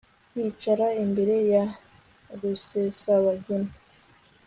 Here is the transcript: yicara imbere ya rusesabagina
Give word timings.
yicara 0.37 0.87
imbere 1.03 1.35
ya 1.51 1.63
rusesabagina 2.39 3.71